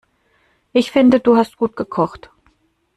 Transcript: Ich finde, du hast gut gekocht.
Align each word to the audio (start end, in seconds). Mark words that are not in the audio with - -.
Ich 0.73 0.89
finde, 0.91 1.19
du 1.19 1.37
hast 1.37 1.57
gut 1.57 1.75
gekocht. 1.75 2.31